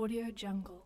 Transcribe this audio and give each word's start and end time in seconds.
Audio 0.00 0.24
Jungle. 0.34 0.80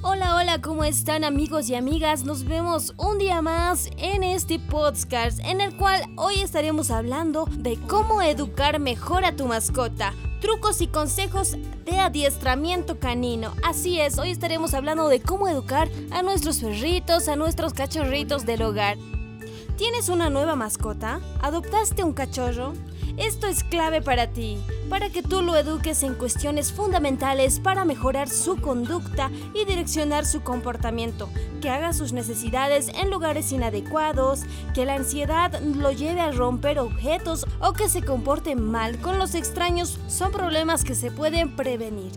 Hola, 0.00 0.34
hola, 0.34 0.62
¿cómo 0.62 0.82
están 0.82 1.24
amigos 1.24 1.68
y 1.68 1.74
amigas? 1.74 2.24
Nos 2.24 2.44
vemos 2.44 2.94
un 2.96 3.18
día 3.18 3.42
más 3.42 3.90
en 3.98 4.24
este 4.24 4.58
podcast 4.58 5.40
en 5.40 5.60
el 5.60 5.76
cual 5.76 6.02
hoy 6.16 6.40
estaremos 6.40 6.90
hablando 6.90 7.44
de 7.58 7.76
cómo 7.76 8.22
educar 8.22 8.80
mejor 8.80 9.26
a 9.26 9.36
tu 9.36 9.44
mascota, 9.44 10.14
trucos 10.40 10.80
y 10.80 10.86
consejos 10.86 11.58
de 11.84 11.98
adiestramiento 11.98 12.98
canino. 12.98 13.52
Así 13.62 14.00
es, 14.00 14.18
hoy 14.18 14.30
estaremos 14.30 14.72
hablando 14.72 15.10
de 15.10 15.20
cómo 15.20 15.46
educar 15.46 15.90
a 16.12 16.22
nuestros 16.22 16.60
perritos, 16.60 17.28
a 17.28 17.36
nuestros 17.36 17.74
cachorritos 17.74 18.46
del 18.46 18.62
hogar. 18.62 18.96
¿Tienes 19.76 20.08
una 20.08 20.30
nueva 20.30 20.56
mascota? 20.56 21.20
¿Adoptaste 21.42 22.04
un 22.04 22.14
cachorro? 22.14 22.72
Esto 23.20 23.48
es 23.48 23.64
clave 23.64 24.00
para 24.00 24.28
ti, 24.28 24.56
para 24.88 25.10
que 25.10 25.22
tú 25.22 25.42
lo 25.42 25.54
eduques 25.54 26.02
en 26.04 26.14
cuestiones 26.14 26.72
fundamentales 26.72 27.60
para 27.60 27.84
mejorar 27.84 28.30
su 28.30 28.56
conducta 28.56 29.30
y 29.52 29.66
direccionar 29.66 30.24
su 30.24 30.40
comportamiento, 30.40 31.28
que 31.60 31.68
haga 31.68 31.92
sus 31.92 32.14
necesidades 32.14 32.88
en 32.88 33.10
lugares 33.10 33.52
inadecuados, 33.52 34.40
que 34.72 34.86
la 34.86 34.94
ansiedad 34.94 35.60
lo 35.60 35.92
lleve 35.92 36.22
a 36.22 36.32
romper 36.32 36.78
objetos 36.78 37.44
o 37.60 37.74
que 37.74 37.90
se 37.90 38.02
comporte 38.02 38.56
mal 38.56 38.98
con 39.00 39.18
los 39.18 39.34
extraños 39.34 39.98
son 40.08 40.32
problemas 40.32 40.82
que 40.82 40.94
se 40.94 41.10
pueden 41.10 41.54
prevenir. 41.56 42.12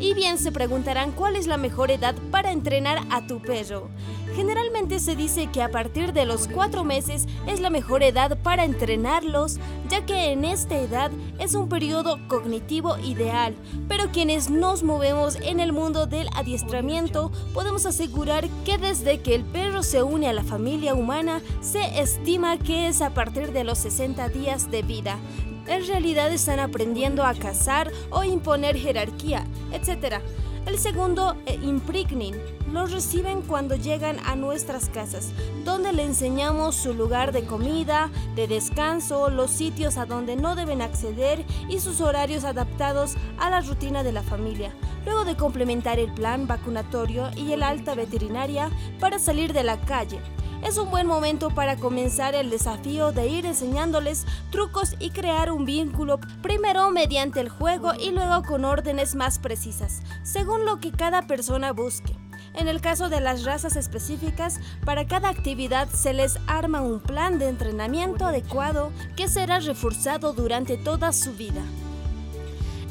Y 0.00 0.14
bien 0.14 0.38
se 0.38 0.52
preguntarán 0.52 1.12
cuál 1.12 1.36
es 1.36 1.46
la 1.46 1.58
mejor 1.58 1.90
edad 1.90 2.14
para 2.30 2.52
entrenar 2.52 3.06
a 3.10 3.26
tu 3.26 3.42
perro. 3.42 3.90
Generalmente 4.34 4.65
se 4.86 5.16
dice 5.16 5.48
que 5.48 5.62
a 5.62 5.70
partir 5.70 6.12
de 6.12 6.24
los 6.24 6.48
4 6.48 6.84
meses 6.84 7.26
es 7.46 7.60
la 7.60 7.70
mejor 7.70 8.02
edad 8.02 8.38
para 8.42 8.64
entrenarlos, 8.64 9.58
ya 9.88 10.06
que 10.06 10.32
en 10.32 10.44
esta 10.44 10.78
edad 10.78 11.10
es 11.38 11.54
un 11.54 11.68
periodo 11.68 12.18
cognitivo 12.28 12.96
ideal, 12.98 13.54
pero 13.88 14.10
quienes 14.12 14.48
nos 14.48 14.82
movemos 14.82 15.36
en 15.42 15.60
el 15.60 15.72
mundo 15.72 16.06
del 16.06 16.28
adiestramiento 16.34 17.32
podemos 17.52 17.84
asegurar 17.84 18.48
que 18.64 18.78
desde 18.78 19.20
que 19.20 19.34
el 19.34 19.44
perro 19.44 19.82
se 19.82 20.02
une 20.02 20.28
a 20.28 20.32
la 20.32 20.44
familia 20.44 20.94
humana 20.94 21.42
se 21.60 22.00
estima 22.00 22.56
que 22.56 22.86
es 22.86 23.02
a 23.02 23.12
partir 23.12 23.52
de 23.52 23.64
los 23.64 23.78
60 23.78 24.28
días 24.28 24.70
de 24.70 24.82
vida. 24.82 25.18
En 25.66 25.84
realidad 25.84 26.32
están 26.32 26.60
aprendiendo 26.60 27.24
a 27.24 27.34
cazar 27.34 27.90
o 28.10 28.22
imponer 28.22 28.76
jerarquía, 28.76 29.44
etc. 29.72 30.20
El 30.66 30.80
segundo, 30.80 31.36
eh, 31.46 31.60
impregnin, 31.62 32.34
los 32.72 32.90
reciben 32.90 33.42
cuando 33.42 33.76
llegan 33.76 34.18
a 34.26 34.34
nuestras 34.34 34.88
casas, 34.88 35.30
donde 35.64 35.92
le 35.92 36.02
enseñamos 36.02 36.74
su 36.74 36.92
lugar 36.92 37.30
de 37.30 37.44
comida, 37.44 38.10
de 38.34 38.48
descanso, 38.48 39.30
los 39.30 39.52
sitios 39.52 39.96
a 39.96 40.06
donde 40.06 40.34
no 40.34 40.56
deben 40.56 40.82
acceder 40.82 41.44
y 41.68 41.78
sus 41.78 42.00
horarios 42.00 42.42
adaptados 42.42 43.14
a 43.38 43.48
la 43.48 43.60
rutina 43.60 44.02
de 44.02 44.10
la 44.10 44.24
familia. 44.24 44.74
Luego 45.04 45.24
de 45.24 45.36
complementar 45.36 46.00
el 46.00 46.12
plan 46.12 46.48
vacunatorio 46.48 47.30
y 47.36 47.52
el 47.52 47.62
alta 47.62 47.94
veterinaria 47.94 48.68
para 48.98 49.20
salir 49.20 49.52
de 49.52 49.62
la 49.62 49.80
calle, 49.82 50.18
es 50.62 50.78
un 50.78 50.90
buen 50.90 51.06
momento 51.06 51.50
para 51.50 51.76
comenzar 51.76 52.34
el 52.34 52.50
desafío 52.50 53.12
de 53.12 53.28
ir 53.28 53.46
enseñándoles 53.46 54.26
trucos 54.50 54.94
y 54.98 55.10
crear 55.10 55.50
un 55.50 55.64
vínculo, 55.64 56.18
primero 56.42 56.90
mediante 56.90 57.40
el 57.40 57.48
juego 57.48 57.92
y 57.94 58.10
luego 58.10 58.42
con 58.42 58.64
órdenes 58.64 59.14
más 59.14 59.38
precisas, 59.38 60.02
según 60.22 60.64
lo 60.64 60.80
que 60.80 60.92
cada 60.92 61.22
persona 61.22 61.72
busque. 61.72 62.16
En 62.54 62.68
el 62.68 62.80
caso 62.80 63.08
de 63.08 63.20
las 63.20 63.44
razas 63.44 63.76
específicas, 63.76 64.60
para 64.84 65.06
cada 65.06 65.28
actividad 65.28 65.88
se 65.88 66.14
les 66.14 66.38
arma 66.46 66.80
un 66.80 67.00
plan 67.00 67.38
de 67.38 67.48
entrenamiento 67.48 68.24
adecuado 68.24 68.92
que 69.14 69.28
será 69.28 69.60
reforzado 69.60 70.32
durante 70.32 70.78
toda 70.78 71.12
su 71.12 71.34
vida. 71.34 71.62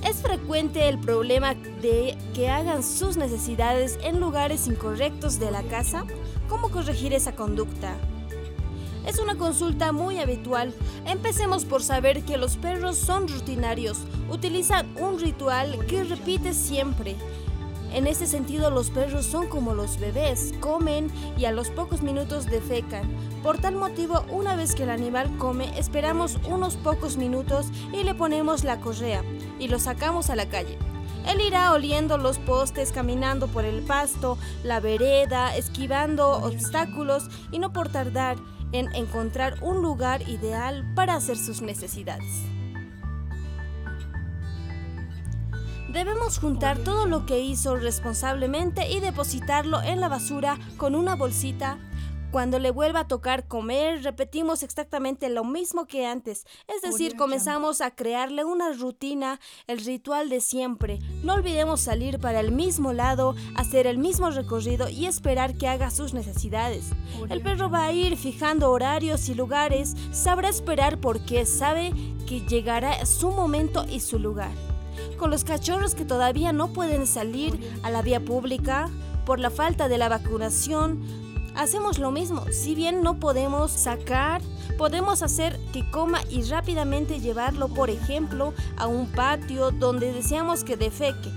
Es 0.06 0.17
frecuente 0.17 0.88
el 0.88 1.00
problema 1.00 1.56
de 1.56 2.16
que 2.36 2.48
hagan 2.48 2.84
sus 2.84 3.17
necesidades 3.17 3.98
en 4.03 4.20
lugares 4.20 4.67
incorrectos 4.67 5.39
de 5.39 5.50
la 5.50 5.64
casa. 5.64 6.06
¿Cómo 6.47 6.70
corregir 6.70 7.12
esa 7.12 7.36
conducta? 7.36 7.95
Es 9.08 9.17
una 9.17 9.36
consulta 9.36 9.91
muy 9.91 10.19
habitual. 10.19 10.75
Empecemos 11.07 11.66
por 11.66 11.81
saber 11.81 12.22
que 12.22 12.38
los 12.38 12.56
perros 12.56 12.97
son 12.97 13.28
rutinarios, 13.28 13.97
utilizan 14.30 14.96
un 15.00 15.19
ritual 15.19 15.84
que 15.88 16.03
repite 16.03 16.53
siempre. 16.53 17.16
En 17.95 18.07
este 18.07 18.28
sentido, 18.28 18.72
los 18.72 18.89
perros 18.89 19.25
son 19.25 19.47
como 19.47 19.73
los 19.73 19.97
bebés, 20.01 20.53
comen 20.59 21.09
y 21.38 21.45
a 21.45 21.53
los 21.53 21.69
pocos 21.69 22.01
minutos 22.01 22.45
defecan. 22.45 23.09
Por 23.41 23.57
tal 23.57 23.78
motivo, 23.78 24.25
una 24.29 24.57
vez 24.57 24.75
que 24.75 24.83
el 24.83 24.89
animal 24.89 25.38
come, 25.38 25.79
esperamos 25.79 26.38
unos 26.45 26.75
pocos 26.75 27.16
minutos 27.16 27.67
y 27.94 28.03
le 28.03 28.13
ponemos 28.13 28.66
la 28.66 28.81
correa 28.81 29.23
y 29.59 29.69
lo 29.69 29.79
sacamos 29.79 30.29
a 30.29 30.35
la 30.35 30.50
calle. 30.50 30.78
Él 31.25 31.39
irá 31.39 31.72
oliendo 31.72 32.17
los 32.17 32.38
postes, 32.38 32.91
caminando 32.91 33.47
por 33.47 33.63
el 33.63 33.81
pasto, 33.81 34.38
la 34.66 34.81
vereda, 34.81 35.56
esquivando 35.56 36.31
obstáculos 36.31 37.29
y 37.53 37.59
no 37.59 37.72
por 37.72 37.88
tardar 37.88 38.35
en 38.73 38.94
encontrar 38.94 39.56
un 39.62 39.81
lugar 39.81 40.27
ideal 40.27 40.85
para 40.95 41.16
hacer 41.16 41.38
sus 41.38 41.62
necesidades. 41.62 42.44
Debemos 45.95 46.39
juntar 46.39 46.78
todo 46.79 47.06
lo 47.06 47.25
que 47.25 47.39
hizo 47.39 47.78
responsablemente 47.78 48.91
y 48.91 49.00
depositarlo 49.00 49.81
en 49.81 50.01
la 50.01 50.09
basura 50.09 50.59
con 50.75 50.94
una 50.94 51.16
bolsita 51.16 51.79
cuando 52.31 52.59
le 52.59 52.69
vuelva 52.69 53.00
a 53.00 53.07
tocar 53.07 53.47
comer, 53.47 54.03
repetimos 54.03 54.61
exactamente 54.61 55.29
lo 55.29 55.45
mismo 55.45 55.85
que 55.85 56.06
antes. 56.06 56.45
Es 56.67 56.81
decir, 56.81 57.16
comenzamos 57.16 57.79
a 57.79 57.91
crearle 57.91 58.44
una 58.44 58.73
rutina, 58.73 59.39
el 59.67 59.79
ritual 59.79 60.28
de 60.28 60.41
siempre. 60.41 61.00
No 61.23 61.35
olvidemos 61.35 61.79
salir 61.79 62.19
para 62.19 62.41
el 62.41 62.51
mismo 62.51 62.91
lado, 62.91 63.33
hacer 63.56 63.88
el 63.88 63.97
mismo 63.97 64.31
recorrido 64.31 64.89
y 64.89 65.06
esperar 65.06 65.56
que 65.56 65.69
haga 65.69 65.91
sus 65.91 66.13
necesidades. 66.13 66.89
El 67.29 67.41
perro 67.41 67.69
va 67.69 67.85
a 67.85 67.94
ir 67.94 68.17
fijando 68.17 68.69
horarios 68.69 69.29
y 69.29 69.33
lugares, 69.33 69.95
sabrá 70.12 70.50
esperar 70.50 71.00
porque 71.00 71.45
sabe 71.45 71.94
que 72.27 72.41
llegará 72.41 73.06
su 73.06 73.31
momento 73.31 73.85
y 73.89 74.01
su 74.01 74.19
lugar. 74.19 74.75
Con 75.17 75.31
los 75.31 75.44
cachorros 75.44 75.95
que 75.95 76.06
todavía 76.06 76.53
no 76.53 76.69
pueden 76.69 77.07
salir 77.07 77.59
a 77.83 77.89
la 77.89 78.01
vía 78.01 78.19
pública 78.19 78.89
por 79.25 79.39
la 79.39 79.50
falta 79.50 79.88
de 79.88 79.97
la 79.97 80.09
vacunación, 80.09 81.01
hacemos 81.56 82.00
lo 82.00 82.11
mismo. 82.11 82.45
Si 82.51 82.75
bien 82.75 83.01
no 83.01 83.19
podemos 83.19 83.72
sacar, 83.72 84.41
podemos 84.78 85.23
hacer 85.23 85.59
que 85.73 85.89
coma 85.89 86.22
y 86.29 86.44
rápidamente 86.44 87.19
llevarlo, 87.19 87.69
por 87.69 87.89
ejemplo, 87.89 88.53
a 88.78 88.88
un 88.88 89.07
patio 89.07 89.72
donde 89.72 90.11
deseamos 90.13 90.63
que 90.63 90.78
defeque. 90.78 91.31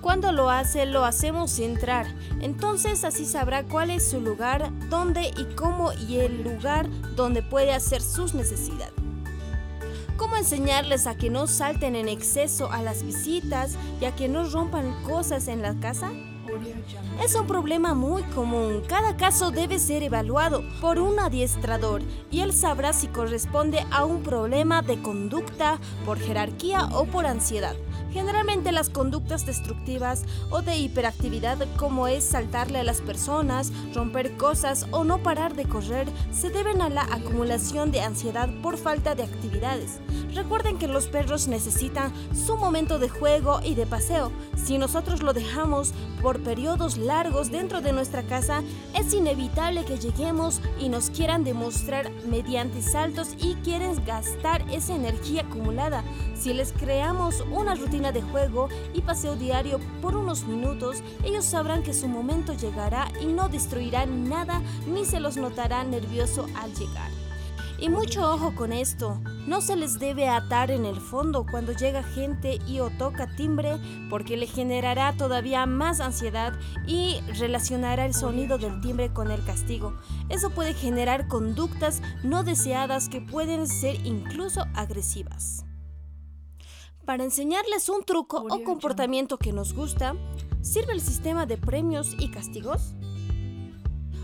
Cuando 0.00 0.32
lo 0.32 0.50
hace, 0.50 0.84
lo 0.84 1.04
hacemos 1.04 1.58
entrar. 1.60 2.06
Entonces 2.40 3.04
así 3.04 3.24
sabrá 3.24 3.64
cuál 3.64 3.90
es 3.90 4.08
su 4.10 4.20
lugar, 4.20 4.70
dónde 4.88 5.30
y 5.36 5.54
cómo 5.54 5.92
y 5.92 6.16
el 6.16 6.42
lugar 6.42 6.88
donde 7.14 7.42
puede 7.42 7.72
hacer 7.72 8.02
sus 8.02 8.34
necesidades. 8.34 8.92
¿Cómo 10.22 10.36
enseñarles 10.36 11.08
a 11.08 11.16
que 11.16 11.30
no 11.30 11.48
salten 11.48 11.96
en 11.96 12.08
exceso 12.08 12.70
a 12.70 12.80
las 12.80 13.02
visitas 13.02 13.76
y 14.00 14.04
a 14.04 14.14
que 14.14 14.28
no 14.28 14.44
rompan 14.44 15.02
cosas 15.02 15.48
en 15.48 15.62
la 15.62 15.74
casa? 15.80 16.12
Es 17.20 17.34
un 17.34 17.48
problema 17.48 17.94
muy 17.94 18.22
común. 18.22 18.84
Cada 18.86 19.16
caso 19.16 19.50
debe 19.50 19.80
ser 19.80 20.04
evaluado 20.04 20.62
por 20.80 21.00
un 21.00 21.18
adiestrador 21.18 22.02
y 22.30 22.42
él 22.42 22.52
sabrá 22.52 22.92
si 22.92 23.08
corresponde 23.08 23.84
a 23.90 24.04
un 24.04 24.22
problema 24.22 24.80
de 24.80 25.02
conducta, 25.02 25.80
por 26.06 26.20
jerarquía 26.20 26.88
o 26.92 27.04
por 27.06 27.26
ansiedad. 27.26 27.74
Generalmente 28.12 28.72
las 28.72 28.90
conductas 28.90 29.46
destructivas 29.46 30.24
o 30.50 30.60
de 30.60 30.76
hiperactividad 30.76 31.66
como 31.76 32.08
es 32.08 32.24
saltarle 32.24 32.78
a 32.78 32.84
las 32.84 33.00
personas, 33.00 33.72
romper 33.94 34.36
cosas 34.36 34.86
o 34.90 35.04
no 35.04 35.22
parar 35.22 35.54
de 35.54 35.64
correr 35.64 36.08
se 36.30 36.50
deben 36.50 36.82
a 36.82 36.90
la 36.90 37.02
acumulación 37.02 37.90
de 37.90 38.02
ansiedad 38.02 38.50
por 38.62 38.76
falta 38.76 39.14
de 39.14 39.22
actividades. 39.22 40.00
Recuerden 40.34 40.78
que 40.78 40.88
los 40.88 41.06
perros 41.06 41.48
necesitan 41.48 42.12
su 42.34 42.56
momento 42.56 42.98
de 42.98 43.08
juego 43.08 43.60
y 43.62 43.74
de 43.74 43.86
paseo. 43.86 44.32
Si 44.56 44.78
nosotros 44.78 45.22
lo 45.22 45.32
dejamos 45.32 45.92
por 46.22 46.40
periodos 46.40 46.96
largos 46.96 47.50
dentro 47.50 47.80
de 47.80 47.92
nuestra 47.92 48.22
casa, 48.22 48.62
es 48.94 49.12
inevitable 49.12 49.84
que 49.84 49.98
lleguemos 49.98 50.60
y 50.78 50.88
nos 50.88 51.10
quieran 51.10 51.44
demostrar 51.44 52.10
mediante 52.26 52.82
saltos 52.82 53.34
y 53.38 53.54
quieren 53.56 54.02
gastar 54.04 54.64
esa 54.70 54.94
energía 54.94 55.42
acumulada. 55.42 56.02
Si 56.34 56.54
les 56.54 56.72
creamos 56.72 57.44
una 57.50 57.74
rutina 57.74 58.01
de 58.10 58.22
juego 58.22 58.68
y 58.92 59.02
paseo 59.02 59.36
diario 59.36 59.78
por 60.00 60.16
unos 60.16 60.44
minutos, 60.44 61.02
ellos 61.22 61.44
sabrán 61.44 61.84
que 61.84 61.94
su 61.94 62.08
momento 62.08 62.54
llegará 62.54 63.12
y 63.20 63.26
no 63.26 63.48
destruirán 63.48 64.28
nada 64.28 64.60
ni 64.88 65.04
se 65.04 65.20
los 65.20 65.36
notará 65.36 65.84
nervioso 65.84 66.46
al 66.56 66.74
llegar. 66.74 67.10
Y 67.82 67.88
mucho 67.88 68.32
ojo 68.32 68.54
con 68.54 68.72
esto, 68.72 69.20
no 69.48 69.60
se 69.60 69.74
les 69.74 69.98
debe 69.98 70.28
atar 70.28 70.70
en 70.70 70.86
el 70.86 71.00
fondo 71.00 71.44
cuando 71.50 71.72
llega 71.72 72.04
gente 72.04 72.60
y 72.64 72.78
o 72.78 72.90
toca 72.90 73.34
timbre 73.34 73.76
porque 74.08 74.36
le 74.36 74.46
generará 74.46 75.16
todavía 75.16 75.66
más 75.66 75.98
ansiedad 75.98 76.52
y 76.86 77.20
relacionará 77.40 78.06
el 78.06 78.14
sonido 78.14 78.56
del 78.56 78.80
timbre 78.80 79.12
con 79.12 79.32
el 79.32 79.44
castigo. 79.44 79.94
Eso 80.28 80.50
puede 80.50 80.74
generar 80.74 81.26
conductas 81.26 82.02
no 82.22 82.44
deseadas 82.44 83.08
que 83.08 83.20
pueden 83.20 83.66
ser 83.66 84.06
incluso 84.06 84.64
agresivas. 84.74 85.64
Para 87.04 87.24
enseñarles 87.24 87.88
un 87.88 88.04
truco 88.04 88.46
o 88.48 88.62
comportamiento 88.62 89.36
que 89.36 89.52
nos 89.52 89.74
gusta, 89.74 90.14
¿sirve 90.60 90.92
el 90.92 91.00
sistema 91.00 91.46
de 91.46 91.58
premios 91.58 92.14
y 92.18 92.30
castigos? 92.30 92.94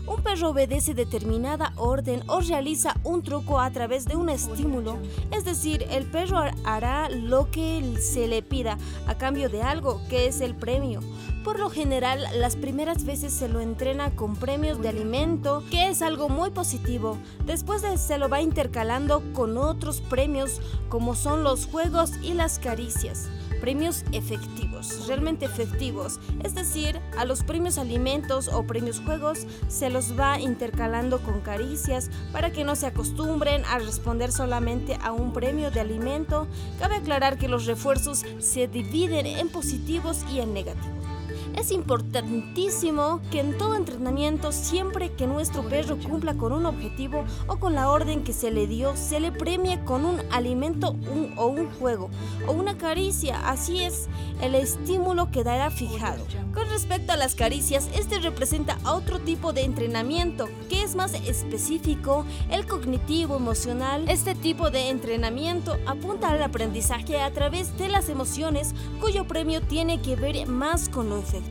Un 0.09 0.23
perro 0.23 0.49
obedece 0.49 0.95
determinada 0.95 1.71
orden 1.75 2.23
o 2.25 2.41
realiza 2.41 2.95
un 3.03 3.21
truco 3.21 3.59
a 3.59 3.69
través 3.69 4.05
de 4.05 4.15
un 4.15 4.29
estímulo, 4.29 4.97
es 5.29 5.45
decir, 5.45 5.85
el 5.91 6.07
perro 6.07 6.39
hará 6.63 7.09
lo 7.09 7.51
que 7.51 7.95
se 8.01 8.27
le 8.27 8.41
pida 8.41 8.79
a 9.05 9.19
cambio 9.19 9.49
de 9.49 9.61
algo, 9.61 10.01
que 10.09 10.25
es 10.25 10.41
el 10.41 10.55
premio. 10.55 11.01
Por 11.43 11.59
lo 11.59 11.69
general, 11.69 12.25
las 12.33 12.55
primeras 12.55 13.05
veces 13.05 13.31
se 13.31 13.47
lo 13.47 13.59
entrena 13.59 14.15
con 14.15 14.35
premios 14.35 14.81
de 14.81 14.89
alimento, 14.89 15.63
que 15.69 15.89
es 15.89 16.01
algo 16.01 16.27
muy 16.27 16.49
positivo. 16.49 17.19
Después 17.45 17.83
de, 17.83 17.95
se 17.99 18.17
lo 18.17 18.29
va 18.29 18.41
intercalando 18.41 19.21
con 19.33 19.59
otros 19.59 20.01
premios 20.01 20.59
como 20.89 21.13
son 21.13 21.43
los 21.43 21.67
juegos 21.67 22.13
y 22.23 22.33
las 22.33 22.57
caricias 22.57 23.29
premios 23.59 24.03
efectivos, 24.11 25.07
realmente 25.07 25.45
efectivos. 25.45 26.19
Es 26.43 26.55
decir, 26.55 26.99
a 27.17 27.25
los 27.25 27.43
premios 27.43 27.77
alimentos 27.77 28.47
o 28.47 28.63
premios 28.63 28.99
juegos 29.01 29.45
se 29.67 29.89
los 29.89 30.17
va 30.17 30.39
intercalando 30.39 31.19
con 31.19 31.41
caricias 31.41 32.09
para 32.31 32.51
que 32.51 32.63
no 32.63 32.75
se 32.75 32.87
acostumbren 32.87 33.63
a 33.65 33.79
responder 33.79 34.31
solamente 34.31 34.97
a 35.01 35.11
un 35.11 35.33
premio 35.33 35.71
de 35.71 35.81
alimento. 35.81 36.47
Cabe 36.79 36.95
aclarar 36.95 37.37
que 37.37 37.47
los 37.47 37.65
refuerzos 37.65 38.25
se 38.39 38.67
dividen 38.67 39.25
en 39.25 39.49
positivos 39.49 40.23
y 40.31 40.39
en 40.39 40.53
negativos. 40.53 41.18
Es 41.59 41.71
importantísimo 41.71 43.19
que 43.31 43.41
en 43.41 43.57
todo 43.57 43.75
entrenamiento, 43.75 44.53
siempre 44.53 45.11
que 45.11 45.27
nuestro 45.27 45.61
perro 45.67 45.97
cumpla 45.97 46.35
con 46.35 46.53
un 46.53 46.65
objetivo 46.65 47.25
o 47.47 47.57
con 47.57 47.75
la 47.75 47.91
orden 47.91 48.23
que 48.23 48.31
se 48.31 48.49
le 48.49 48.65
dio, 48.65 48.95
se 48.95 49.19
le 49.19 49.33
premie 49.33 49.83
con 49.83 50.05
un 50.05 50.21
alimento 50.31 50.95
o 51.35 51.47
un 51.47 51.69
juego 51.71 52.09
o 52.47 52.53
una 52.53 52.77
caricia. 52.77 53.49
Así 53.49 53.83
es, 53.83 54.07
el 54.41 54.55
estímulo 54.55 55.31
quedará 55.31 55.69
fijado. 55.69 56.23
Con 56.53 56.69
respecto 56.69 57.11
a 57.11 57.17
las 57.17 57.35
caricias, 57.35 57.89
este 57.93 58.19
representa 58.19 58.77
otro 58.85 59.19
tipo 59.19 59.51
de 59.51 59.63
entrenamiento 59.63 60.47
que 60.69 60.83
es 60.83 60.95
más 60.95 61.13
específico, 61.13 62.25
el 62.49 62.67
cognitivo 62.67 63.35
emocional. 63.35 64.07
Este 64.07 64.33
tipo 64.33 64.71
de 64.71 64.89
entrenamiento 64.89 65.77
apunta 65.85 66.29
al 66.29 66.41
aprendizaje 66.41 67.19
a 67.19 67.33
través 67.33 67.77
de 67.77 67.89
las 67.89 68.07
emociones 68.07 68.73
cuyo 69.01 69.25
premio 69.25 69.61
tiene 69.61 70.01
que 70.01 70.15
ver 70.15 70.47
más 70.47 70.87
con 70.87 71.09
lo 71.09 71.17
efectivo 71.17 71.48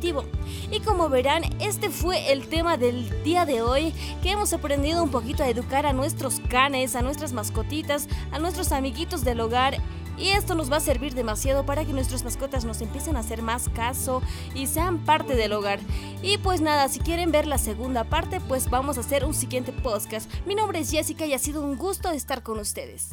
y 0.71 0.81
como 0.81 1.09
verán, 1.09 1.43
este 1.61 1.91
fue 1.91 2.33
el 2.33 2.49
tema 2.49 2.77
del 2.77 3.23
día 3.25 3.45
de 3.45 3.63
hoy, 3.63 3.93
que 4.23 4.31
hemos 4.31 4.53
aprendido 4.53 5.03
un 5.03 5.11
poquito 5.11 5.43
a 5.43 5.49
educar 5.49 5.87
a 5.87 5.93
nuestros 5.93 6.41
canes, 6.49 6.95
a 6.95 7.03
nuestras 7.03 7.33
mascotitas, 7.33 8.09
a 8.31 8.39
nuestros 8.39 8.71
amiguitos 8.73 9.25
del 9.25 9.41
hogar. 9.41 9.79
Y 10.17 10.31
esto 10.31 10.55
nos 10.55 10.71
va 10.71 10.77
a 10.77 10.81
servir 10.81 11.15
demasiado 11.15 11.65
para 11.65 11.85
que 11.85 11.93
nuestras 11.93 12.25
mascotas 12.25 12.65
nos 12.65 12.81
empiecen 12.81 13.17
a 13.17 13.21
hacer 13.21 13.41
más 13.43 13.69
caso 13.69 14.21
y 14.55 14.67
sean 14.67 14.99
parte 15.05 15.37
del 15.37 15.53
hogar. 15.53 15.79
Y 16.23 16.39
pues 16.39 16.61
nada, 16.61 16.89
si 16.89 16.99
quieren 16.99 17.31
ver 17.31 17.47
la 17.47 17.59
segunda 17.59 18.05
parte, 18.05 18.41
pues 18.41 18.69
vamos 18.69 18.99
a 18.99 19.01
hacer 19.01 19.25
un 19.25 19.35
siguiente 19.35 19.73
podcast. 19.73 20.31
Mi 20.45 20.55
nombre 20.57 20.81
es 20.81 20.91
Jessica 20.91 21.25
y 21.25 21.35
ha 21.35 21.39
sido 21.39 21.63
un 21.63 21.77
gusto 21.77 22.11
estar 22.11 22.43
con 22.43 22.59
ustedes. 22.59 23.11